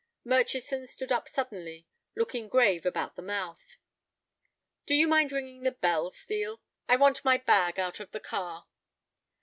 [0.25, 3.77] Murchison stood up suddenly, looking grave about the mouth.
[4.87, 6.59] "Do you mind ringing the bell, Steel?
[6.89, 8.65] I want my bag out of the car."